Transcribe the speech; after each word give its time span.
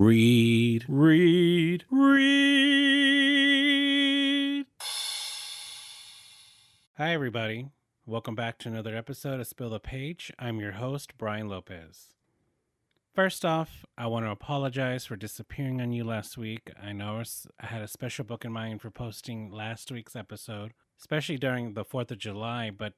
Read, 0.00 0.84
read, 0.86 1.84
read. 1.90 2.24
Hi, 6.96 7.12
everybody. 7.12 7.70
Welcome 8.06 8.36
back 8.36 8.58
to 8.58 8.68
another 8.68 8.94
episode 8.94 9.40
of 9.40 9.48
Spill 9.48 9.70
the 9.70 9.80
Page. 9.80 10.32
I'm 10.38 10.60
your 10.60 10.70
host, 10.72 11.18
Brian 11.18 11.48
Lopez. 11.48 12.14
First 13.12 13.44
off, 13.44 13.84
I 13.96 14.06
want 14.06 14.24
to 14.24 14.30
apologize 14.30 15.04
for 15.04 15.16
disappearing 15.16 15.80
on 15.80 15.90
you 15.90 16.04
last 16.04 16.38
week. 16.38 16.70
I 16.80 16.92
know 16.92 17.20
I 17.60 17.66
had 17.66 17.82
a 17.82 17.88
special 17.88 18.24
book 18.24 18.44
in 18.44 18.52
mind 18.52 18.80
for 18.80 18.92
posting 18.92 19.50
last 19.50 19.90
week's 19.90 20.14
episode, 20.14 20.74
especially 21.00 21.38
during 21.38 21.74
the 21.74 21.84
4th 21.84 22.12
of 22.12 22.18
July, 22.18 22.70
but 22.70 22.92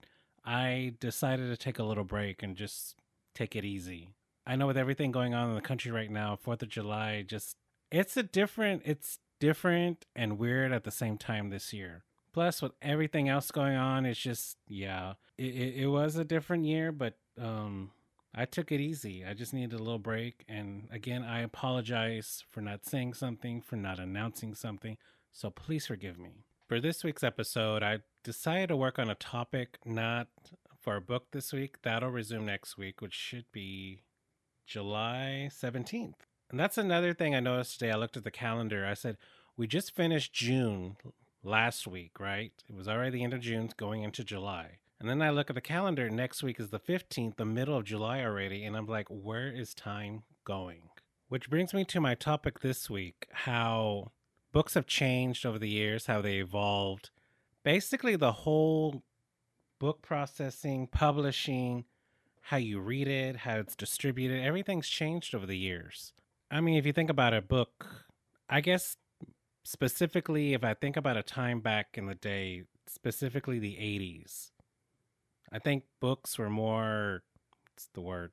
I 0.45 0.97
decided 1.01 1.49
to 1.49 1.57
take 1.57 1.79
a 1.79 1.85
little 1.85 2.05
break 2.05 2.43
and 2.43 2.55
just 2.57 2.95
take 3.35 3.57
it 3.57 3.65
easy. 3.65 4.11
I 4.47 4.57
know 4.57 4.67
with 4.67 4.79
everything 4.79 5.13
going 5.13 5.35
on 5.35 5.51
in 5.51 5.55
the 5.55 5.61
country 5.61 5.91
right 5.91 6.11
now, 6.11 6.37
Fourth 6.37 6.63
of 6.63 6.69
July 6.69 7.23
just 7.27 7.57
it's 7.91 8.17
a 8.17 8.23
different 8.23 8.83
it's 8.85 9.19
different 9.39 10.07
and 10.15 10.39
weird 10.39 10.73
at 10.73 10.85
the 10.85 10.91
same 10.91 11.19
time 11.19 11.51
this 11.51 11.73
year. 11.73 12.05
Plus 12.33 12.63
with 12.63 12.73
everything 12.81 13.29
else 13.29 13.51
going 13.51 13.77
on, 13.77 14.07
it's 14.07 14.21
just 14.21 14.57
yeah. 14.69 15.15
It, 15.37 15.55
it, 15.55 15.75
it 15.83 15.87
was 15.89 16.17
a 16.17 16.25
different 16.25 16.65
year, 16.65 16.93
but 16.93 17.17
um 17.41 17.91
I 18.35 18.45
took 18.45 18.71
it 18.71 18.81
easy. 18.81 19.25
I 19.25 19.35
just 19.35 19.53
needed 19.53 19.73
a 19.73 19.83
little 19.83 19.99
break. 19.99 20.45
And 20.49 20.87
again, 20.93 21.25
I 21.25 21.41
apologize 21.41 22.45
for 22.49 22.61
not 22.61 22.85
saying 22.85 23.15
something, 23.15 23.61
for 23.61 23.75
not 23.77 23.99
announcing 23.99 24.55
something. 24.55 24.97
So 25.33 25.51
please 25.51 25.87
forgive 25.87 26.19
me. 26.19 26.45
For 26.69 26.81
this 26.81 27.03
week's 27.03 27.25
episode, 27.25 27.83
I 27.83 27.99
decided 28.23 28.69
to 28.69 28.77
work 28.77 29.01
on 29.01 29.11
a 29.11 29.17
topic 29.17 29.79
not 29.85 30.29
for 30.79 30.95
a 30.95 31.01
book 31.01 31.27
this 31.33 31.53
week. 31.53 31.83
That'll 31.83 32.11
resume 32.11 32.47
next 32.47 32.79
week, 32.79 33.01
which 33.01 33.15
should 33.15 33.47
be 33.51 34.03
July 34.71 35.51
17th. 35.51 36.15
And 36.49 36.59
that's 36.59 36.79
another 36.79 37.13
thing 37.13 37.35
I 37.35 37.41
noticed 37.41 37.81
today. 37.81 37.91
I 37.91 37.97
looked 37.97 38.17
at 38.17 38.23
the 38.23 38.31
calendar. 38.31 38.87
I 38.87 38.95
said, 38.95 39.17
we 39.57 39.67
just 39.67 39.97
finished 39.97 40.33
June 40.33 40.97
last 41.43 41.89
week, 41.89 42.21
right? 42.21 42.53
It 42.69 42.77
was 42.77 42.87
already 42.87 43.19
the 43.19 43.25
end 43.25 43.35
of 43.35 43.41
June 43.41 43.71
going 43.77 44.05
into 44.05 44.23
July. 44.23 44.79
And 45.01 45.11
then 45.11 45.23
I 45.23 45.31
look 45.31 45.51
at 45.51 45.55
the 45.55 45.61
calendar. 45.61 46.09
Next 46.09 46.45
week 46.45 46.61
is 46.61 46.71
the 46.71 46.79
15th, 46.79 47.35
the 47.35 47.45
middle 47.45 47.77
of 47.77 47.85
July 47.85 48.23
already. 48.23 48.65
And 48.65 48.77
I'm 48.77 48.87
like, 48.87 49.09
where 49.09 49.49
is 49.49 49.75
time 49.75 50.23
going? 50.45 50.83
Which 51.29 51.51
brings 51.51 51.75
me 51.75 51.85
to 51.87 52.01
my 52.01 52.15
topic 52.15 52.61
this 52.61 52.89
week 52.89 53.27
how 53.33 54.13
books 54.53 54.75
have 54.75 54.87
changed 54.87 55.45
over 55.45 55.59
the 55.59 55.69
years, 55.69 56.07
how 56.07 56.23
they 56.23 56.37
evolved. 56.37 57.11
Basically, 57.65 58.15
the 58.15 58.33
whole 58.33 59.03
book 59.81 60.01
processing, 60.01 60.87
publishing, 60.87 61.87
how 62.41 62.57
you 62.57 62.81
read 62.81 63.09
it, 63.09 63.37
how 63.37 63.57
it's 63.57 63.77
distributed, 63.77 64.43
everything's 64.43 64.89
changed 64.89 65.35
over 65.35 65.47
the 65.47 65.59
years. 65.59 66.13
I 66.51 66.61
mean, 66.61 66.77
if 66.77 66.87
you 66.87 66.93
think 66.93 67.11
about 67.11 67.35
a 67.35 67.43
book, 67.43 68.07
I 68.49 68.61
guess 68.61 68.97
specifically, 69.65 70.55
if 70.55 70.65
I 70.65 70.75
think 70.75 70.97
about 70.97 71.17
a 71.17 71.23
time 71.23 71.61
back 71.61 71.91
in 71.95 72.07
the 72.07 72.15
day, 72.15 72.65
specifically 72.87 73.59
the 73.59 73.75
80s, 73.75 74.51
I 75.53 75.59
think 75.59 75.85
books 76.01 76.39
were 76.39 76.51
more, 76.51 77.23
what's 77.69 77.89
the 77.95 78.01
word? 78.01 78.33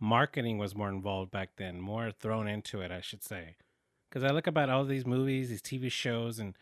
Marketing 0.00 0.58
was 0.58 0.74
more 0.74 0.88
involved 0.88 1.30
back 1.30 1.50
then, 1.56 1.80
more 1.80 2.10
thrown 2.10 2.48
into 2.48 2.80
it, 2.80 2.90
I 2.90 3.00
should 3.00 3.22
say. 3.22 3.56
Because 4.08 4.24
I 4.24 4.32
look 4.32 4.46
about 4.46 4.68
all 4.68 4.84
these 4.84 5.06
movies, 5.06 5.48
these 5.48 5.62
TV 5.62 5.90
shows, 5.90 6.38
and 6.38 6.56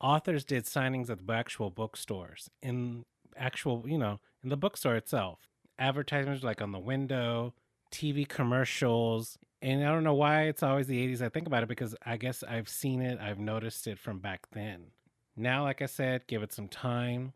authors 0.00 0.44
did 0.44 0.64
signings 0.64 1.10
at 1.10 1.26
the 1.26 1.32
actual 1.32 1.70
bookstores 1.70 2.48
in 2.62 3.04
actual, 3.36 3.84
you 3.86 3.98
know, 3.98 4.20
in 4.42 4.48
the 4.48 4.56
bookstore 4.56 4.96
itself 4.96 5.40
advertisements 5.78 6.42
like 6.42 6.60
on 6.60 6.72
the 6.72 6.78
window, 6.78 7.54
TV 7.92 8.26
commercials. 8.28 9.38
And 9.60 9.84
I 9.84 9.88
don't 9.90 10.04
know 10.04 10.14
why 10.14 10.44
it's 10.44 10.62
always 10.62 10.86
the 10.86 11.06
80s. 11.08 11.22
I 11.22 11.28
think 11.28 11.46
about 11.46 11.62
it 11.62 11.68
because 11.68 11.94
I 12.04 12.16
guess 12.16 12.42
I've 12.42 12.68
seen 12.68 13.00
it, 13.00 13.18
I've 13.20 13.38
noticed 13.38 13.86
it 13.86 13.98
from 13.98 14.18
back 14.18 14.46
then. 14.52 14.92
Now, 15.36 15.64
like 15.64 15.82
I 15.82 15.86
said, 15.86 16.26
give 16.26 16.42
it 16.42 16.52
some 16.52 16.68
time, 16.68 17.32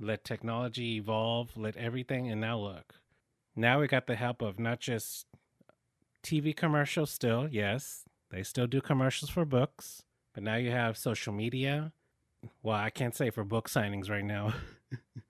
let 0.00 0.24
technology 0.24 0.96
evolve, 0.96 1.56
let 1.56 1.76
everything. 1.76 2.30
And 2.30 2.40
now, 2.40 2.58
look, 2.58 2.94
now 3.54 3.80
we 3.80 3.88
got 3.88 4.06
the 4.06 4.16
help 4.16 4.42
of 4.42 4.58
not 4.58 4.80
just 4.80 5.26
TV 6.22 6.54
commercials, 6.54 7.10
still, 7.10 7.48
yes, 7.50 8.04
they 8.30 8.42
still 8.42 8.66
do 8.66 8.80
commercials 8.80 9.30
for 9.30 9.44
books, 9.44 10.02
but 10.34 10.42
now 10.42 10.56
you 10.56 10.70
have 10.70 10.96
social 10.96 11.32
media. 11.32 11.92
Well, 12.62 12.76
I 12.76 12.90
can't 12.90 13.14
say 13.14 13.30
for 13.30 13.44
book 13.44 13.68
signings 13.68 14.10
right 14.10 14.24
now. 14.24 14.54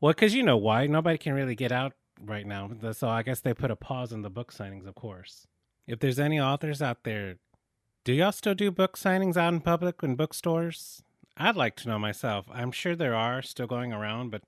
Well, 0.00 0.12
because 0.12 0.34
you 0.34 0.42
know 0.42 0.56
why 0.56 0.86
nobody 0.86 1.18
can 1.18 1.34
really 1.34 1.54
get 1.54 1.72
out 1.72 1.92
right 2.24 2.46
now, 2.46 2.70
so 2.92 3.08
I 3.08 3.22
guess 3.22 3.40
they 3.40 3.52
put 3.52 3.70
a 3.70 3.76
pause 3.76 4.12
on 4.12 4.22
the 4.22 4.30
book 4.30 4.52
signings. 4.52 4.86
Of 4.86 4.94
course, 4.94 5.46
if 5.86 5.98
there's 5.98 6.18
any 6.18 6.40
authors 6.40 6.80
out 6.80 7.04
there, 7.04 7.36
do 8.04 8.14
y'all 8.14 8.32
still 8.32 8.54
do 8.54 8.70
book 8.70 8.96
signings 8.96 9.36
out 9.36 9.52
in 9.52 9.60
public 9.60 10.02
in 10.02 10.16
bookstores? 10.16 11.02
I'd 11.36 11.56
like 11.56 11.76
to 11.76 11.88
know 11.88 11.98
myself. 11.98 12.46
I'm 12.50 12.72
sure 12.72 12.96
there 12.96 13.14
are 13.14 13.42
still 13.42 13.66
going 13.66 13.92
around, 13.92 14.30
but 14.30 14.42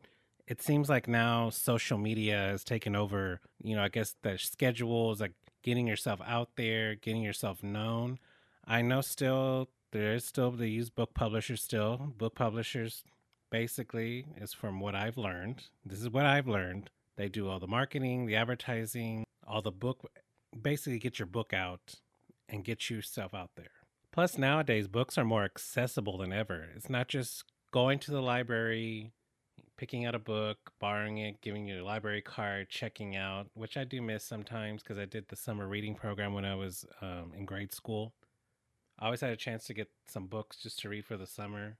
it 0.46 0.62
seems 0.62 0.88
like 0.88 1.06
now 1.06 1.50
social 1.50 1.98
media 1.98 2.36
has 2.36 2.64
taken 2.64 2.96
over. 2.96 3.40
You 3.62 3.76
know, 3.76 3.82
I 3.82 3.88
guess 3.88 4.16
the 4.22 4.38
schedules, 4.38 5.20
like 5.20 5.32
getting 5.62 5.86
yourself 5.86 6.20
out 6.26 6.50
there, 6.56 6.94
getting 6.94 7.22
yourself 7.22 7.62
known. 7.62 8.18
I 8.66 8.80
know 8.80 9.02
still 9.02 9.68
there 9.90 10.14
is 10.14 10.24
still 10.24 10.50
they 10.50 10.68
use 10.68 10.88
book 10.88 11.12
publishers 11.12 11.62
still. 11.62 12.14
Book 12.16 12.34
publishers 12.34 13.04
basically 13.52 14.24
is 14.40 14.54
from 14.54 14.80
what 14.80 14.96
I've 14.96 15.18
learned. 15.18 15.64
This 15.84 16.00
is 16.00 16.08
what 16.08 16.24
I've 16.24 16.48
learned. 16.48 16.90
They 17.16 17.28
do 17.28 17.48
all 17.48 17.60
the 17.60 17.66
marketing, 17.68 18.24
the 18.26 18.34
advertising, 18.34 19.24
all 19.46 19.60
the 19.60 19.70
book, 19.70 20.10
basically 20.60 20.98
get 20.98 21.18
your 21.18 21.26
book 21.26 21.52
out 21.52 21.96
and 22.48 22.64
get 22.64 22.88
yourself 22.88 23.34
out 23.34 23.50
there. 23.54 23.70
Plus, 24.10 24.38
nowadays, 24.38 24.88
books 24.88 25.18
are 25.18 25.24
more 25.24 25.44
accessible 25.44 26.16
than 26.16 26.32
ever. 26.32 26.68
It's 26.74 26.88
not 26.88 27.08
just 27.08 27.44
going 27.72 27.98
to 28.00 28.10
the 28.10 28.22
library, 28.22 29.12
picking 29.76 30.06
out 30.06 30.14
a 30.14 30.18
book, 30.18 30.72
borrowing 30.80 31.18
it, 31.18 31.42
giving 31.42 31.66
you 31.66 31.82
a 31.82 31.84
library 31.84 32.22
card, 32.22 32.70
checking 32.70 33.16
out, 33.16 33.48
which 33.52 33.76
I 33.76 33.84
do 33.84 34.00
miss 34.00 34.24
sometimes 34.24 34.82
because 34.82 34.98
I 34.98 35.04
did 35.04 35.28
the 35.28 35.36
summer 35.36 35.68
reading 35.68 35.94
program 35.94 36.32
when 36.32 36.46
I 36.46 36.54
was 36.54 36.86
um, 37.02 37.32
in 37.36 37.44
grade 37.44 37.72
school. 37.72 38.14
I 38.98 39.06
always 39.06 39.20
had 39.20 39.30
a 39.30 39.36
chance 39.36 39.66
to 39.66 39.74
get 39.74 39.90
some 40.06 40.26
books 40.26 40.56
just 40.56 40.78
to 40.80 40.88
read 40.88 41.04
for 41.04 41.18
the 41.18 41.26
summer. 41.26 41.76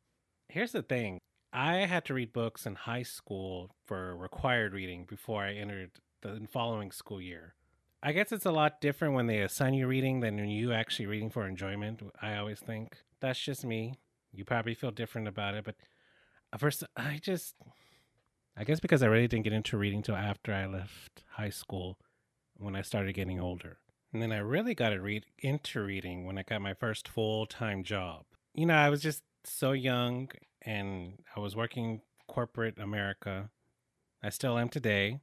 Here's 0.49 0.72
the 0.72 0.83
thing 0.83 1.19
I 1.53 1.87
had 1.87 2.05
to 2.07 2.15
read 2.15 2.33
books 2.33 2.65
in 2.65 2.75
high 2.75 3.03
school 3.03 3.75
for 3.85 4.17
required 4.17 4.73
reading 4.73 5.05
before 5.05 5.45
I 5.45 5.53
entered 5.53 5.91
the 6.23 6.41
following 6.51 6.91
school 6.91 7.21
year. 7.21 7.55
I 8.03 8.13
guess 8.13 8.33
it's 8.33 8.47
a 8.47 8.51
lot 8.51 8.81
different 8.81 9.15
when 9.15 9.27
they 9.27 9.41
assign 9.41 9.75
you 9.75 9.87
reading 9.87 10.21
than 10.21 10.37
when 10.37 10.49
you 10.49 10.73
actually 10.73 11.07
reading 11.07 11.31
for 11.31 11.47
enjoyment. 11.47 12.01
I 12.21 12.37
always 12.37 12.59
think 12.59 12.97
that's 13.21 13.39
just 13.39 13.65
me. 13.65 13.99
You 14.33 14.45
probably 14.45 14.75
feel 14.75 14.91
different 14.91 15.29
about 15.29 15.55
it, 15.55 15.65
but 15.65 15.77
uh, 16.53 16.57
first, 16.57 16.85
I 16.97 17.21
just, 17.23 17.55
I 18.57 18.65
guess 18.65 18.81
because 18.81 19.03
I 19.03 19.07
really 19.07 19.29
didn't 19.29 19.45
get 19.45 19.53
into 19.53 19.77
reading 19.77 20.03
till 20.03 20.17
after 20.17 20.55
I 20.55 20.67
left 20.67 21.23
high 21.33 21.51
school, 21.51 21.99
when 22.57 22.75
I 22.75 22.83
started 22.83 23.15
getting 23.15 23.39
older, 23.39 23.79
and 24.13 24.23
then 24.23 24.33
I 24.33 24.39
really 24.39 24.75
got 24.75 24.91
to 24.91 25.01
read 25.01 25.27
into 25.39 25.83
reading 25.83 26.25
when 26.25 26.39
I 26.39 26.43
got 26.43 26.63
my 26.63 26.75
first 26.75 27.09
full 27.09 27.47
time 27.47 27.84
job. 27.84 28.25
You 28.55 28.67
know, 28.67 28.75
I 28.75 28.89
was 28.89 29.03
just 29.03 29.23
so 29.45 29.73
young 29.73 30.31
and 30.65 31.19
I 31.37 31.41
was 31.41 31.56
working 31.56 32.03
corporate 32.28 32.78
America. 32.78 33.50
I 34.23 34.31
still 34.31 34.59
am 34.59 34.69
today. 34.69 35.21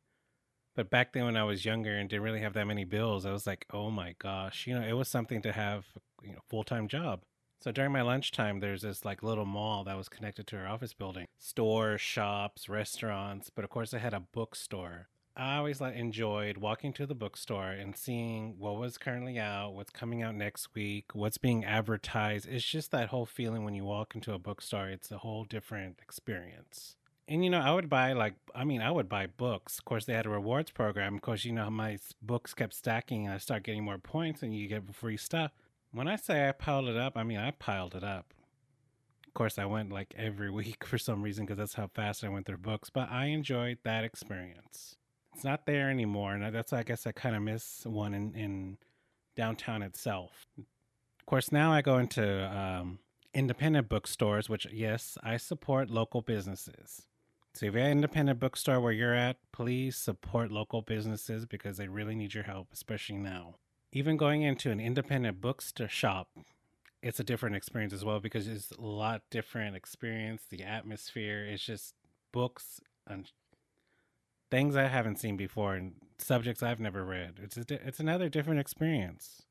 But 0.75 0.89
back 0.89 1.13
then 1.13 1.25
when 1.25 1.35
I 1.37 1.43
was 1.43 1.65
younger 1.65 1.97
and 1.97 2.09
didn't 2.09 2.23
really 2.23 2.41
have 2.41 2.53
that 2.53 2.67
many 2.67 2.85
bills, 2.85 3.25
I 3.25 3.31
was 3.31 3.47
like, 3.47 3.65
"Oh 3.71 3.89
my 3.91 4.15
gosh, 4.19 4.67
you 4.67 4.73
know, 4.79 4.85
it 4.85 4.93
was 4.93 5.07
something 5.09 5.41
to 5.41 5.51
have, 5.51 5.85
you 6.23 6.33
know, 6.33 6.39
full-time 6.49 6.87
job." 6.87 7.23
So 7.61 7.71
during 7.71 7.91
my 7.91 8.01
lunchtime, 8.01 8.59
there's 8.59 8.83
this 8.83 9.03
like 9.03 9.21
little 9.23 9.45
mall 9.45 9.83
that 9.83 9.97
was 9.97 10.07
connected 10.07 10.47
to 10.47 10.57
our 10.57 10.67
office 10.67 10.93
building. 10.93 11.25
Stores, 11.37 11.99
shops, 12.01 12.69
restaurants, 12.69 13.49
but 13.49 13.65
of 13.65 13.69
course 13.69 13.93
I 13.93 13.99
had 13.99 14.13
a 14.13 14.21
bookstore. 14.21 15.09
I 15.39 15.55
always 15.55 15.79
like 15.79 15.95
enjoyed 15.95 16.57
walking 16.57 16.91
to 16.93 17.05
the 17.05 17.15
bookstore 17.15 17.69
and 17.69 17.95
seeing 17.95 18.55
what 18.59 18.75
was 18.75 18.97
currently 18.97 19.39
out, 19.39 19.73
what's 19.73 19.89
coming 19.89 20.21
out 20.21 20.35
next 20.35 20.75
week, 20.75 21.05
what's 21.13 21.37
being 21.37 21.63
advertised. 21.63 22.45
It's 22.45 22.65
just 22.65 22.91
that 22.91 23.07
whole 23.07 23.25
feeling 23.25 23.63
when 23.63 23.73
you 23.73 23.85
walk 23.85 24.15
into 24.15 24.33
a 24.33 24.37
bookstore. 24.37 24.89
It's 24.89 25.11
a 25.11 25.19
whole 25.19 25.45
different 25.45 25.99
experience. 26.01 26.97
And 27.25 27.41
you 27.41 27.49
know, 27.49 27.61
I 27.61 27.71
would 27.71 27.89
buy 27.89 28.11
like 28.11 28.33
I 28.53 28.65
mean, 28.65 28.81
I 28.81 28.91
would 28.91 29.07
buy 29.07 29.27
books. 29.27 29.79
Of 29.79 29.85
course, 29.85 30.03
they 30.03 30.13
had 30.13 30.25
a 30.25 30.29
rewards 30.29 30.71
program. 30.71 31.15
Of 31.15 31.21
course, 31.21 31.45
you 31.45 31.53
know 31.53 31.69
my 31.69 31.99
books 32.21 32.53
kept 32.53 32.73
stacking, 32.73 33.25
and 33.25 33.33
I 33.33 33.37
start 33.37 33.63
getting 33.63 33.85
more 33.85 33.97
points, 33.97 34.43
and 34.43 34.53
you 34.53 34.67
get 34.67 34.93
free 34.93 35.15
stuff. 35.15 35.51
When 35.93 36.09
I 36.09 36.17
say 36.17 36.49
I 36.49 36.51
piled 36.51 36.89
it 36.89 36.97
up, 36.97 37.15
I 37.15 37.23
mean 37.23 37.37
I 37.37 37.51
piled 37.51 37.95
it 37.95 38.03
up. 38.03 38.33
Of 39.25 39.33
course, 39.35 39.57
I 39.57 39.63
went 39.63 39.93
like 39.93 40.13
every 40.17 40.51
week 40.61 40.83
for 40.83 40.97
some 40.97 41.21
reason 41.21 41.45
because 41.45 41.59
that's 41.59 41.75
how 41.75 41.87
fast 41.87 42.25
I 42.25 42.29
went 42.29 42.45
through 42.45 42.57
books. 42.57 42.89
But 42.89 43.09
I 43.09 43.27
enjoyed 43.27 43.77
that 43.85 44.03
experience 44.03 44.97
it's 45.39 45.45
not 45.45 45.65
there 45.65 45.89
anymore, 45.89 46.33
and 46.33 46.53
that's 46.53 46.73
I 46.73 46.83
guess 46.83 47.07
I 47.07 47.13
kind 47.13 47.33
of 47.33 47.41
miss 47.41 47.85
one 47.85 48.13
in, 48.13 48.35
in 48.35 48.77
downtown 49.37 49.81
itself. 49.81 50.45
Of 50.57 51.25
course, 51.25 51.49
now 51.49 51.71
I 51.71 51.81
go 51.81 51.97
into 51.97 52.45
um, 52.53 52.99
independent 53.33 53.87
bookstores, 53.87 54.49
which 54.49 54.67
yes, 54.69 55.17
I 55.23 55.37
support 55.37 55.89
local 55.89 56.21
businesses. 56.21 57.03
So 57.53 57.67
if 57.67 57.73
you're 57.73 57.83
an 57.83 57.91
independent 57.91 58.37
bookstore 58.37 58.81
where 58.81 58.91
you're 58.91 59.15
at, 59.15 59.37
please 59.53 59.95
support 59.95 60.51
local 60.51 60.81
businesses 60.81 61.45
because 61.45 61.77
they 61.77 61.87
really 61.87 62.15
need 62.15 62.33
your 62.33 62.43
help, 62.43 62.67
especially 62.73 63.15
now. 63.15 63.55
even 63.93 64.17
going 64.17 64.41
into 64.41 64.71
an 64.71 64.81
independent 64.81 65.39
bookstore 65.39 65.87
shop, 65.87 66.31
it's 67.01 67.21
a 67.21 67.23
different 67.23 67.55
experience 67.55 67.93
as 67.93 68.03
well 68.03 68.19
because 68.19 68.45
it's 68.45 68.71
a 68.71 68.81
lot 68.81 69.21
different 69.31 69.77
experience. 69.77 70.43
The 70.49 70.63
atmosphere 70.63 71.45
is 71.45 71.63
just 71.63 71.93
books 72.33 72.81
and 73.07 73.31
things 74.51 74.75
I 74.75 74.87
haven't 74.87 75.19
seen 75.19 75.37
before 75.37 75.75
and 75.75 75.93
subjects 76.17 76.63
I've 76.63 76.79
never 76.79 77.05
read. 77.05 77.39
It's 77.41 77.57
a, 77.57 77.87
it's 77.87 77.99
another 77.99 78.29
different 78.29 78.59
experience. 78.59 79.43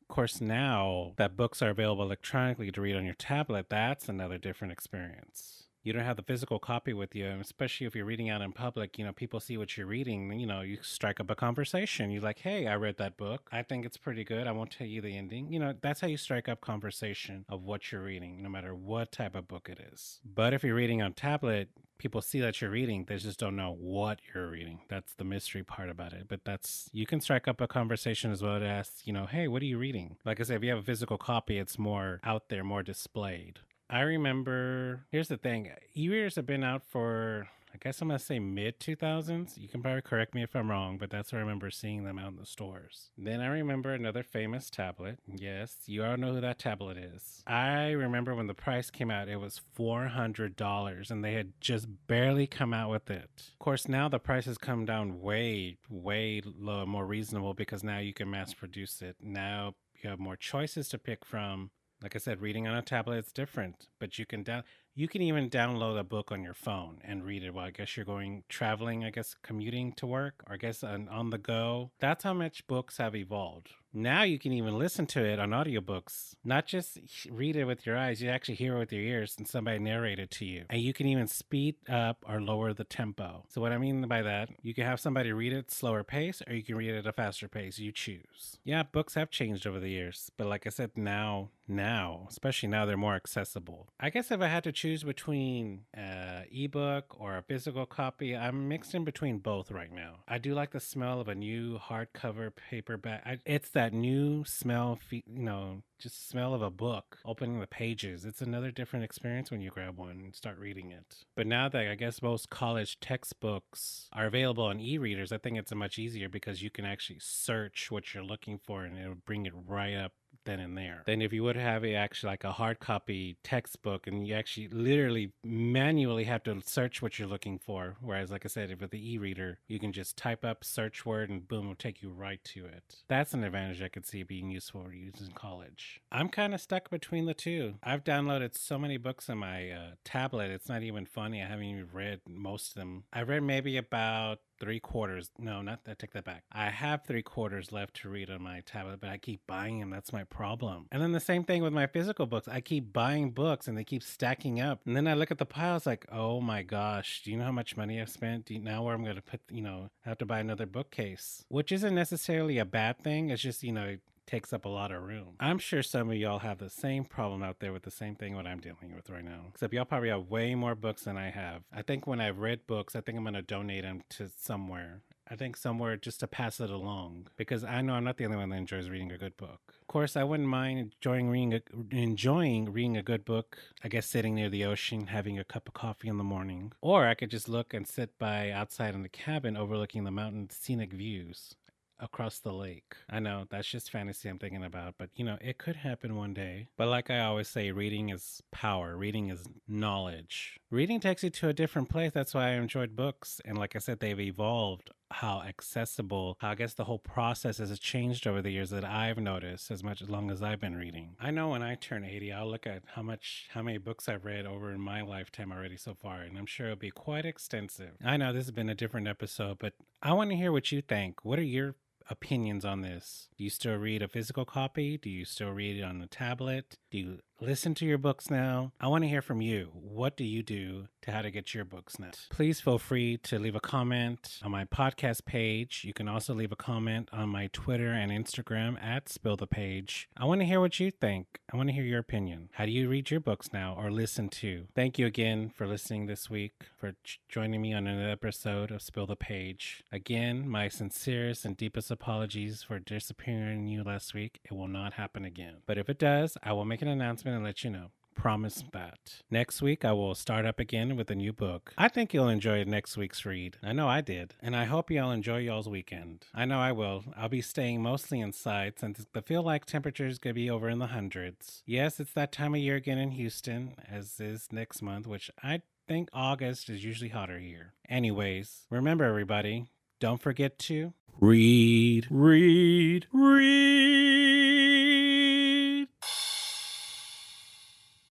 Of 0.00 0.08
course, 0.08 0.40
now 0.40 1.14
that 1.16 1.36
books 1.36 1.62
are 1.62 1.70
available 1.70 2.04
electronically 2.04 2.70
to 2.70 2.80
read 2.80 2.96
on 2.96 3.04
your 3.04 3.14
tablet, 3.14 3.66
that's 3.68 4.08
another 4.08 4.38
different 4.38 4.72
experience 4.72 5.66
you 5.86 5.92
don't 5.92 6.04
have 6.04 6.16
the 6.16 6.22
physical 6.22 6.58
copy 6.58 6.92
with 6.92 7.14
you, 7.14 7.26
and 7.26 7.40
especially 7.40 7.86
if 7.86 7.94
you're 7.94 8.04
reading 8.04 8.28
out 8.28 8.42
in 8.42 8.50
public, 8.50 8.98
you 8.98 9.04
know, 9.04 9.12
people 9.12 9.38
see 9.38 9.56
what 9.56 9.76
you're 9.76 9.86
reading, 9.86 10.36
you 10.40 10.44
know, 10.44 10.62
you 10.62 10.78
strike 10.82 11.20
up 11.20 11.30
a 11.30 11.36
conversation. 11.36 12.10
You're 12.10 12.22
like, 12.22 12.40
hey, 12.40 12.66
I 12.66 12.74
read 12.74 12.96
that 12.96 13.16
book. 13.16 13.48
I 13.52 13.62
think 13.62 13.86
it's 13.86 13.96
pretty 13.96 14.24
good. 14.24 14.48
I 14.48 14.50
won't 14.50 14.72
tell 14.72 14.88
you 14.88 15.00
the 15.00 15.16
ending. 15.16 15.52
You 15.52 15.60
know, 15.60 15.74
that's 15.80 16.00
how 16.00 16.08
you 16.08 16.16
strike 16.16 16.48
up 16.48 16.60
conversation 16.60 17.44
of 17.48 17.62
what 17.62 17.92
you're 17.92 18.02
reading, 18.02 18.42
no 18.42 18.48
matter 18.48 18.74
what 18.74 19.12
type 19.12 19.36
of 19.36 19.46
book 19.46 19.68
it 19.70 19.78
is. 19.92 20.18
But 20.24 20.52
if 20.52 20.64
you're 20.64 20.74
reading 20.74 21.02
on 21.02 21.12
tablet, 21.12 21.68
people 21.98 22.20
see 22.20 22.40
that 22.40 22.60
you're 22.60 22.70
reading 22.70 23.04
they 23.08 23.16
just 23.16 23.38
don't 23.38 23.56
know 23.56 23.74
what 23.78 24.18
you're 24.34 24.48
reading 24.48 24.80
that's 24.88 25.14
the 25.14 25.24
mystery 25.24 25.62
part 25.62 25.88
about 25.88 26.12
it 26.12 26.26
but 26.28 26.40
that's 26.44 26.88
you 26.92 27.06
can 27.06 27.20
strike 27.20 27.48
up 27.48 27.60
a 27.60 27.66
conversation 27.66 28.30
as 28.30 28.42
well 28.42 28.58
to 28.58 28.66
ask 28.66 29.06
you 29.06 29.12
know 29.12 29.26
hey 29.26 29.48
what 29.48 29.62
are 29.62 29.66
you 29.66 29.78
reading 29.78 30.16
like 30.24 30.40
i 30.40 30.42
said 30.42 30.56
if 30.56 30.62
you 30.62 30.70
have 30.70 30.78
a 30.78 30.82
physical 30.82 31.18
copy 31.18 31.58
it's 31.58 31.78
more 31.78 32.20
out 32.24 32.48
there 32.48 32.64
more 32.64 32.82
displayed 32.82 33.60
I 33.88 34.00
remember. 34.00 35.06
Here's 35.12 35.28
the 35.28 35.36
thing: 35.36 35.70
e-readers 35.96 36.34
have 36.36 36.46
been 36.46 36.64
out 36.64 36.82
for, 36.88 37.48
I 37.76 37.78
guess 37.78 38.00
I'm 38.00 38.08
gonna 38.08 38.18
say 38.18 38.38
mid 38.38 38.80
2000s. 38.80 39.58
You 39.58 39.68
can 39.68 39.82
probably 39.82 40.00
correct 40.00 40.34
me 40.34 40.42
if 40.42 40.56
I'm 40.56 40.70
wrong, 40.70 40.96
but 40.96 41.10
that's 41.10 41.30
where 41.30 41.40
I 41.40 41.42
remember 41.42 41.68
seeing 41.68 42.04
them 42.04 42.18
out 42.18 42.30
in 42.30 42.36
the 42.36 42.46
stores. 42.46 43.10
Then 43.18 43.42
I 43.42 43.48
remember 43.48 43.92
another 43.92 44.22
famous 44.22 44.70
tablet. 44.70 45.18
Yes, 45.26 45.76
you 45.84 46.02
all 46.02 46.16
know 46.16 46.32
who 46.32 46.40
that 46.40 46.58
tablet 46.58 46.96
is. 46.96 47.42
I 47.46 47.90
remember 47.90 48.34
when 48.34 48.46
the 48.46 48.54
price 48.54 48.90
came 48.90 49.10
out, 49.10 49.28
it 49.28 49.36
was 49.36 49.60
$400, 49.78 51.10
and 51.10 51.22
they 51.22 51.34
had 51.34 51.52
just 51.60 51.86
barely 52.06 52.46
come 52.46 52.72
out 52.72 52.88
with 52.88 53.10
it. 53.10 53.28
Of 53.52 53.58
course, 53.58 53.86
now 53.88 54.08
the 54.08 54.18
price 54.18 54.46
has 54.46 54.56
come 54.56 54.86
down 54.86 55.20
way, 55.20 55.76
way 55.90 56.40
low, 56.42 56.86
more 56.86 57.04
reasonable 57.04 57.52
because 57.52 57.84
now 57.84 57.98
you 57.98 58.14
can 58.14 58.30
mass 58.30 58.54
produce 58.54 59.02
it. 59.02 59.16
Now 59.20 59.74
you 60.02 60.08
have 60.08 60.18
more 60.18 60.36
choices 60.36 60.88
to 60.88 60.98
pick 60.98 61.26
from 61.26 61.72
like 62.02 62.14
I 62.14 62.18
said, 62.18 62.42
reading 62.42 62.68
on 62.68 62.76
a 62.76 62.82
tablet 62.82 63.24
is 63.24 63.32
different, 63.32 63.88
but 63.98 64.18
you 64.18 64.26
can 64.26 64.42
down 64.42 64.64
you 64.96 65.08
can 65.08 65.20
even 65.20 65.50
download 65.50 65.98
a 65.98 66.04
book 66.04 66.32
on 66.32 66.42
your 66.42 66.54
phone 66.54 66.98
and 67.04 67.22
read 67.22 67.44
it 67.44 67.52
while 67.52 67.66
I 67.66 67.70
guess 67.70 67.96
you're 67.96 68.06
going 68.06 68.44
traveling, 68.48 69.04
I 69.04 69.10
guess 69.10 69.36
commuting 69.42 69.92
to 69.92 70.06
work, 70.06 70.42
or 70.48 70.54
I 70.54 70.56
guess 70.56 70.82
on, 70.82 71.06
on 71.10 71.28
the 71.28 71.38
go. 71.38 71.90
That's 72.00 72.24
how 72.24 72.32
much 72.32 72.66
books 72.66 72.96
have 72.96 73.14
evolved. 73.14 73.68
Now 73.92 74.24
you 74.24 74.38
can 74.38 74.52
even 74.52 74.78
listen 74.78 75.06
to 75.06 75.24
it 75.24 75.38
on 75.38 75.50
audiobooks, 75.50 76.34
not 76.44 76.66
just 76.66 76.98
read 77.30 77.56
it 77.56 77.64
with 77.64 77.86
your 77.86 77.96
eyes, 77.96 78.22
you 78.22 78.28
actually 78.28 78.56
hear 78.56 78.76
it 78.76 78.78
with 78.78 78.92
your 78.92 79.02
ears 79.02 79.34
and 79.38 79.48
somebody 79.48 79.78
narrate 79.78 80.18
it 80.18 80.30
to 80.32 80.44
you. 80.44 80.64
And 80.68 80.82
you 80.82 80.92
can 80.92 81.06
even 81.06 81.26
speed 81.26 81.76
up 81.88 82.22
or 82.28 82.40
lower 82.40 82.74
the 82.74 82.84
tempo. 82.84 83.44
So, 83.48 83.62
what 83.62 83.72
I 83.72 83.78
mean 83.78 84.06
by 84.06 84.20
that, 84.20 84.50
you 84.60 84.74
can 84.74 84.84
have 84.84 85.00
somebody 85.00 85.32
read 85.32 85.54
it 85.54 85.70
slower 85.70 86.04
pace 86.04 86.42
or 86.46 86.54
you 86.54 86.62
can 86.62 86.76
read 86.76 86.90
it 86.90 86.98
at 86.98 87.06
a 87.06 87.12
faster 87.12 87.48
pace. 87.48 87.78
You 87.78 87.90
choose. 87.90 88.58
Yeah, 88.64 88.82
books 88.82 89.14
have 89.14 89.30
changed 89.30 89.66
over 89.66 89.80
the 89.80 89.88
years, 89.88 90.30
but 90.36 90.46
like 90.46 90.66
I 90.66 90.70
said, 90.70 90.90
now, 90.96 91.48
now, 91.66 92.26
especially 92.28 92.68
now, 92.68 92.84
they're 92.84 92.96
more 92.96 93.16
accessible. 93.16 93.88
I 93.98 94.10
guess 94.10 94.30
if 94.30 94.40
I 94.40 94.48
had 94.48 94.64
to 94.64 94.72
choose 94.72 94.85
between 94.94 95.82
uh, 95.96 96.42
ebook 96.50 97.16
or 97.18 97.36
a 97.36 97.42
physical 97.42 97.86
copy, 97.86 98.36
I'm 98.36 98.68
mixed 98.68 98.94
in 98.94 99.04
between 99.04 99.38
both 99.38 99.70
right 99.70 99.92
now. 99.92 100.20
I 100.28 100.38
do 100.38 100.54
like 100.54 100.72
the 100.72 100.80
smell 100.80 101.20
of 101.20 101.28
a 101.28 101.34
new 101.34 101.78
hardcover 101.78 102.50
paperback. 102.54 103.22
I, 103.26 103.38
it's 103.44 103.70
that 103.70 103.92
new 103.92 104.44
smell, 104.44 104.98
you 105.10 105.22
know, 105.26 105.82
just 105.98 106.28
smell 106.28 106.54
of 106.54 106.62
a 106.62 106.70
book 106.70 107.18
opening 107.24 107.60
the 107.60 107.66
pages. 107.66 108.24
It's 108.24 108.42
another 108.42 108.70
different 108.70 109.04
experience 109.04 109.50
when 109.50 109.60
you 109.60 109.70
grab 109.70 109.96
one 109.96 110.10
and 110.10 110.34
start 110.34 110.58
reading 110.58 110.90
it. 110.90 111.24
But 111.34 111.46
now 111.46 111.68
that 111.68 111.88
I 111.88 111.94
guess 111.94 112.22
most 112.22 112.50
college 112.50 113.00
textbooks 113.00 114.08
are 114.12 114.26
available 114.26 114.64
on 114.64 114.80
e-readers, 114.80 115.32
I 115.32 115.38
think 115.38 115.58
it's 115.58 115.74
much 115.74 115.98
easier 115.98 116.28
because 116.28 116.62
you 116.62 116.70
can 116.70 116.84
actually 116.84 117.18
search 117.20 117.90
what 117.90 118.14
you're 118.14 118.24
looking 118.24 118.58
for 118.58 118.84
and 118.84 118.98
it'll 118.98 119.14
bring 119.14 119.46
it 119.46 119.52
right 119.66 119.94
up 119.94 120.12
then 120.46 120.60
and 120.60 120.76
there. 120.76 121.02
Then 121.04 121.20
if 121.20 121.32
you 121.32 121.42
would 121.44 121.56
have 121.56 121.84
a 121.84 121.94
actually 121.94 122.30
like 122.30 122.44
a 122.44 122.52
hard 122.52 122.80
copy 122.80 123.36
textbook 123.42 124.06
and 124.06 124.26
you 124.26 124.34
actually 124.34 124.68
literally 124.68 125.32
manually 125.44 126.24
have 126.24 126.42
to 126.44 126.60
search 126.64 127.02
what 127.02 127.18
you're 127.18 127.28
looking 127.28 127.58
for. 127.58 127.96
Whereas 128.00 128.30
like 128.30 128.46
I 128.46 128.48
said, 128.48 128.80
with 128.80 128.90
the 128.90 129.12
e-reader, 129.12 129.58
you 129.68 129.78
can 129.78 129.92
just 129.92 130.16
type 130.16 130.44
up 130.44 130.64
search 130.64 131.04
word 131.04 131.28
and 131.28 131.46
boom, 131.46 131.64
it'll 131.64 131.74
take 131.74 132.02
you 132.02 132.10
right 132.10 132.42
to 132.44 132.64
it. 132.64 133.02
That's 133.08 133.34
an 133.34 133.44
advantage 133.44 133.82
I 133.82 133.88
could 133.88 134.06
see 134.06 134.22
being 134.22 134.50
useful 134.50 134.84
for 134.84 134.92
use 134.94 135.20
in 135.20 135.32
college. 135.32 136.00
I'm 136.10 136.28
kind 136.28 136.54
of 136.54 136.60
stuck 136.60 136.90
between 136.90 137.26
the 137.26 137.34
two. 137.34 137.74
I've 137.82 138.04
downloaded 138.04 138.56
so 138.56 138.78
many 138.78 138.96
books 138.96 139.28
on 139.28 139.38
my 139.38 139.70
uh, 139.70 139.90
tablet, 140.04 140.50
it's 140.50 140.68
not 140.68 140.82
even 140.82 141.06
funny. 141.06 141.42
I 141.42 141.46
haven't 141.46 141.64
even 141.64 141.88
read 141.92 142.20
most 142.28 142.70
of 142.70 142.74
them. 142.74 143.04
I 143.12 143.22
read 143.22 143.42
maybe 143.42 143.76
about 143.76 144.38
three 144.58 144.80
quarters. 144.80 145.30
No, 145.38 145.62
not 145.62 145.80
I 145.86 145.94
take 145.94 146.12
that 146.12 146.24
back. 146.24 146.44
I 146.52 146.70
have 146.70 147.04
three 147.04 147.22
quarters 147.22 147.72
left 147.72 147.94
to 148.02 148.08
read 148.08 148.30
on 148.30 148.42
my 148.42 148.60
tablet, 148.60 149.00
but 149.00 149.10
I 149.10 149.18
keep 149.18 149.46
buying 149.46 149.80
them. 149.80 149.90
That's 149.90 150.12
my 150.12 150.24
problem. 150.24 150.86
And 150.90 151.02
then 151.02 151.12
the 151.12 151.20
same 151.20 151.44
thing 151.44 151.62
with 151.62 151.72
my 151.72 151.86
physical 151.86 152.26
books. 152.26 152.48
I 152.48 152.60
keep 152.60 152.92
buying 152.92 153.30
books 153.30 153.68
and 153.68 153.76
they 153.76 153.84
keep 153.84 154.02
stacking 154.02 154.60
up. 154.60 154.80
And 154.86 154.96
then 154.96 155.06
I 155.06 155.14
look 155.14 155.30
at 155.30 155.38
the 155.38 155.46
piles 155.46 155.86
like, 155.86 156.06
oh 156.10 156.40
my 156.40 156.62
gosh, 156.62 157.22
do 157.24 157.30
you 157.30 157.36
know 157.36 157.44
how 157.44 157.52
much 157.52 157.76
money 157.76 158.00
I've 158.00 158.08
spent? 158.08 158.46
Do 158.46 158.54
you 158.54 158.60
know 158.60 158.82
where 158.82 158.94
I'm 158.94 159.04
going 159.04 159.16
to 159.16 159.22
put, 159.22 159.40
you 159.50 159.62
know, 159.62 159.90
have 160.04 160.18
to 160.18 160.26
buy 160.26 160.38
another 160.38 160.66
bookcase, 160.66 161.44
which 161.48 161.72
isn't 161.72 161.94
necessarily 161.94 162.58
a 162.58 162.64
bad 162.64 162.98
thing. 163.02 163.30
It's 163.30 163.42
just, 163.42 163.62
you 163.62 163.72
know, 163.72 163.96
takes 164.26 164.52
up 164.52 164.64
a 164.64 164.68
lot 164.68 164.92
of 164.92 165.02
room. 165.02 165.36
I'm 165.40 165.58
sure 165.58 165.82
some 165.82 166.10
of 166.10 166.16
y'all 166.16 166.40
have 166.40 166.58
the 166.58 166.70
same 166.70 167.04
problem 167.04 167.42
out 167.42 167.60
there 167.60 167.72
with 167.72 167.82
the 167.82 167.90
same 167.90 168.14
thing 168.14 168.34
what 168.34 168.46
I'm 168.46 168.60
dealing 168.60 168.94
with 168.94 169.08
right 169.08 169.24
now. 169.24 169.46
Except 169.54 169.72
y'all 169.72 169.84
probably 169.84 170.08
have 170.08 170.28
way 170.28 170.54
more 170.54 170.74
books 170.74 171.04
than 171.04 171.16
I 171.16 171.30
have. 171.30 171.62
I 171.72 171.82
think 171.82 172.06
when 172.06 172.20
I've 172.20 172.38
read 172.38 172.66
books, 172.66 172.96
I 172.96 173.00
think 173.00 173.18
I'm 173.18 173.24
going 173.24 173.34
to 173.34 173.42
donate 173.42 173.82
them 173.82 174.02
to 174.10 174.28
somewhere. 174.36 175.02
I 175.28 175.34
think 175.34 175.56
somewhere 175.56 175.96
just 175.96 176.20
to 176.20 176.28
pass 176.28 176.60
it 176.60 176.70
along 176.70 177.28
because 177.36 177.64
I 177.64 177.80
know 177.80 177.94
I'm 177.94 178.04
not 178.04 178.16
the 178.16 178.26
only 178.26 178.36
one 178.36 178.50
that 178.50 178.56
enjoys 178.56 178.88
reading 178.88 179.10
a 179.10 179.18
good 179.18 179.36
book. 179.36 179.74
Of 179.80 179.88
course, 179.88 180.16
I 180.16 180.22
wouldn't 180.22 180.48
mind 180.48 180.78
enjoying 180.78 181.30
reading 181.30 181.54
a, 181.54 181.60
enjoying 181.90 182.72
reading 182.72 182.96
a 182.96 183.02
good 183.02 183.24
book. 183.24 183.58
I 183.82 183.88
guess 183.88 184.06
sitting 184.06 184.36
near 184.36 184.48
the 184.48 184.64
ocean, 184.64 185.08
having 185.08 185.36
a 185.36 185.44
cup 185.44 185.66
of 185.66 185.74
coffee 185.74 186.08
in 186.08 186.18
the 186.18 186.24
morning, 186.24 186.72
or 186.80 187.06
I 187.06 187.14
could 187.14 187.30
just 187.30 187.48
look 187.48 187.74
and 187.74 187.88
sit 187.88 188.16
by 188.18 188.50
outside 188.50 188.94
in 188.94 189.02
the 189.02 189.08
cabin 189.08 189.56
overlooking 189.56 190.04
the 190.04 190.12
mountain 190.12 190.48
scenic 190.50 190.92
views 190.92 191.56
across 192.00 192.38
the 192.38 192.52
lake. 192.52 192.94
I 193.08 193.20
know 193.20 193.44
that's 193.48 193.68
just 193.68 193.90
fantasy 193.90 194.28
I'm 194.28 194.38
thinking 194.38 194.64
about, 194.64 194.94
but 194.98 195.10
you 195.14 195.24
know, 195.24 195.38
it 195.40 195.58
could 195.58 195.76
happen 195.76 196.16
one 196.16 196.34
day. 196.34 196.68
But 196.76 196.88
like 196.88 197.10
I 197.10 197.20
always 197.20 197.48
say, 197.48 197.70
reading 197.70 198.10
is 198.10 198.42
power, 198.50 198.96
reading 198.96 199.30
is 199.30 199.44
knowledge. 199.68 200.60
Reading 200.70 201.00
takes 201.00 201.22
you 201.22 201.30
to 201.30 201.48
a 201.48 201.52
different 201.52 201.88
place. 201.88 202.12
That's 202.12 202.34
why 202.34 202.48
I 202.48 202.52
enjoyed 202.52 202.96
books. 202.96 203.40
And 203.44 203.56
like 203.56 203.76
I 203.76 203.78
said, 203.78 204.00
they've 204.00 204.18
evolved 204.18 204.90
how 205.10 205.42
accessible, 205.42 206.36
how 206.40 206.50
I 206.50 206.54
guess 206.54 206.74
the 206.74 206.84
whole 206.84 206.98
process 206.98 207.58
has 207.58 207.78
changed 207.78 208.26
over 208.26 208.42
the 208.42 208.50
years 208.50 208.70
that 208.70 208.84
I've 208.84 209.18
noticed 209.18 209.70
as 209.70 209.84
much 209.84 210.02
as 210.02 210.10
long 210.10 210.30
as 210.30 210.42
I've 210.42 210.60
been 210.60 210.76
reading. 210.76 211.14
I 211.20 211.30
know 211.30 211.50
when 211.50 211.62
I 211.62 211.76
turn 211.76 212.04
80, 212.04 212.32
I'll 212.32 212.50
look 212.50 212.66
at 212.66 212.82
how 212.94 213.02
much, 213.02 213.46
how 213.52 213.62
many 213.62 213.78
books 213.78 214.08
I've 214.08 214.24
read 214.24 214.46
over 214.46 214.72
in 214.72 214.80
my 214.80 215.02
lifetime 215.02 215.52
already 215.52 215.76
so 215.76 215.94
far, 215.94 216.22
and 216.22 216.36
I'm 216.36 216.46
sure 216.46 216.66
it'll 216.66 216.78
be 216.78 216.90
quite 216.90 217.24
extensive. 217.24 217.92
I 218.04 218.16
know 218.16 218.32
this 218.32 218.46
has 218.46 218.50
been 218.50 218.68
a 218.68 218.74
different 218.74 219.06
episode, 219.06 219.58
but 219.58 219.74
I 220.02 220.12
want 220.12 220.30
to 220.30 220.36
hear 220.36 220.52
what 220.52 220.72
you 220.72 220.82
think. 220.82 221.24
What 221.24 221.38
are 221.38 221.42
your 221.42 221.76
opinions 222.08 222.64
on 222.64 222.80
this? 222.80 223.28
Do 223.36 223.44
you 223.44 223.50
still 223.50 223.76
read 223.76 224.02
a 224.02 224.08
physical 224.08 224.44
copy? 224.44 224.98
Do 224.98 225.10
you 225.10 225.24
still 225.24 225.50
read 225.50 225.78
it 225.78 225.82
on 225.82 226.00
a 226.02 226.06
tablet? 226.06 226.78
Do 226.90 226.98
you 226.98 227.18
listen 227.40 227.74
to 227.74 227.84
your 227.84 227.98
books 227.98 228.30
now? 228.30 228.72
I 228.80 228.88
want 228.88 229.04
to 229.04 229.08
hear 229.08 229.22
from 229.22 229.40
you. 229.40 229.70
What 229.74 230.16
do 230.16 230.24
you 230.24 230.42
do 230.42 230.88
to 231.02 231.12
how 231.12 231.22
to 231.22 231.30
get 231.30 231.54
your 231.54 231.64
books 231.64 231.98
now? 231.98 232.10
Please 232.30 232.60
feel 232.60 232.78
free 232.78 233.18
to 233.18 233.38
leave 233.38 233.54
a 233.54 233.60
comment 233.60 234.38
on 234.42 234.50
my 234.50 234.64
podcast 234.64 235.24
page. 235.26 235.82
You 235.84 235.92
can 235.92 236.08
also 236.08 236.34
leave 236.34 236.52
a 236.52 236.56
comment 236.56 237.08
on 237.12 237.28
my 237.28 237.48
Twitter 237.52 237.92
and 237.92 238.10
Instagram 238.10 238.82
at 238.82 239.08
Spill 239.08 239.36
the 239.36 239.46
Page. 239.46 240.08
I 240.16 240.24
want 240.24 240.40
to 240.40 240.46
hear 240.46 240.60
what 240.60 240.80
you 240.80 240.90
think. 240.90 241.40
I 241.52 241.56
want 241.56 241.68
to 241.68 241.74
hear 241.74 241.84
your 241.84 242.00
opinion. 242.00 242.48
How 242.52 242.64
do 242.64 242.72
you 242.72 242.88
read 242.88 243.10
your 243.10 243.20
books 243.20 243.52
now 243.52 243.74
or 243.78 243.90
listen 243.90 244.28
to? 244.30 244.66
Thank 244.74 244.98
you 244.98 245.06
again 245.06 245.50
for 245.54 245.66
listening 245.66 246.06
this 246.06 246.30
week, 246.30 246.54
for 246.76 246.94
joining 247.28 247.60
me 247.60 247.72
on 247.74 247.86
another 247.86 248.10
episode 248.10 248.70
of 248.70 248.82
Spill 248.82 249.06
the 249.06 249.16
Page. 249.16 249.84
Again, 249.92 250.48
my 250.48 250.68
sincerest 250.68 251.44
and 251.44 251.56
deepest 251.56 251.90
apologies 251.90 252.62
for 252.62 252.78
disappearing 252.78 253.66
you 253.66 253.84
last 253.84 254.14
week. 254.14 254.40
It 254.44 254.52
will 254.52 254.68
not 254.68 254.94
happen 254.94 255.24
again. 255.24 255.56
But 255.66 255.78
if 255.78 255.88
it 255.88 255.98
does, 255.98 256.36
I 256.42 256.52
will 256.52 256.64
make 256.64 256.82
an 256.82 256.88
announcement 256.88 257.25
and 257.34 257.44
let 257.44 257.64
you 257.64 257.70
know. 257.70 257.90
Promise 258.14 258.64
that. 258.72 259.22
Next 259.30 259.60
week, 259.60 259.84
I 259.84 259.92
will 259.92 260.14
start 260.14 260.46
up 260.46 260.58
again 260.58 260.96
with 260.96 261.10
a 261.10 261.14
new 261.14 261.34
book. 261.34 261.74
I 261.76 261.88
think 261.88 262.14
you'll 262.14 262.30
enjoy 262.30 262.64
next 262.64 262.96
week's 262.96 263.26
read. 263.26 263.58
I 263.62 263.72
know 263.74 263.88
I 263.88 264.00
did. 264.00 264.34
And 264.40 264.56
I 264.56 264.64
hope 264.64 264.90
y'all 264.90 265.10
enjoy 265.10 265.38
y'all's 265.38 265.68
weekend. 265.68 266.24
I 266.34 266.46
know 266.46 266.58
I 266.58 266.72
will. 266.72 267.04
I'll 267.14 267.28
be 267.28 267.42
staying 267.42 267.82
mostly 267.82 268.20
inside 268.20 268.78
since 268.78 269.04
the 269.12 269.20
feel 269.20 269.42
like 269.42 269.66
temperature 269.66 270.06
is 270.06 270.18
going 270.18 270.34
to 270.34 270.40
be 270.40 270.48
over 270.48 270.70
in 270.70 270.78
the 270.78 270.86
hundreds. 270.86 271.62
Yes, 271.66 272.00
it's 272.00 272.12
that 272.14 272.32
time 272.32 272.54
of 272.54 272.60
year 272.60 272.76
again 272.76 272.98
in 272.98 273.10
Houston, 273.10 273.74
as 273.86 274.18
is 274.18 274.48
next 274.50 274.80
month, 274.80 275.06
which 275.06 275.30
I 275.42 275.60
think 275.86 276.08
August 276.14 276.70
is 276.70 276.84
usually 276.84 277.10
hotter 277.10 277.38
here. 277.38 277.74
Anyways, 277.88 278.62
remember 278.70 279.04
everybody, 279.04 279.66
don't 280.00 280.22
forget 280.22 280.58
to 280.60 280.94
read, 281.20 282.06
read, 282.10 283.06
read. 283.12 284.45